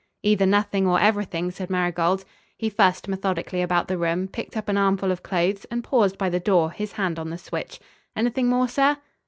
"Either 0.23 0.47
nothing 0.47 0.87
or 0.87 0.99
everything," 0.99 1.51
said 1.51 1.69
Marigold. 1.69 2.25
He 2.57 2.71
fussed 2.71 3.07
methodically 3.07 3.61
about 3.61 3.87
the 3.87 3.99
room, 3.99 4.27
picked 4.27 4.57
up 4.57 4.67
an 4.67 4.75
armful 4.75 5.11
of 5.11 5.21
clothes, 5.21 5.65
and 5.65 5.83
paused 5.83 6.17
by 6.17 6.27
the 6.27 6.39
door, 6.39 6.71
his 6.71 6.93
hand 6.93 7.19
on 7.19 7.29
the 7.29 7.37
switch. 7.37 7.79
"Anything 8.15 8.47
more, 8.47 8.67
sir?" 8.67 8.97